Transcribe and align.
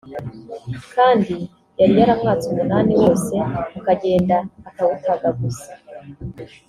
kandi 0.93 1.35
yari 1.79 1.93
yaramwatse 1.99 2.45
umunani 2.49 2.93
wose 3.01 3.33
akagenda 3.79 4.37
akawutagaguza 4.67 5.67